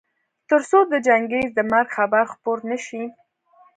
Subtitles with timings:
[0.49, 3.03] تر څو د چنګېز د مرګ خبر خپور نه شي.